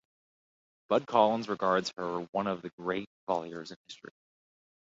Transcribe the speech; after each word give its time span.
Bud 0.89 1.05
Collins 1.05 1.47
regards 1.47 1.93
her 1.95 2.21
one 2.31 2.47
of 2.47 2.63
the 2.63 2.71
great 2.71 3.07
volleyers 3.29 3.69
in 3.69 3.77
history. 3.87 4.13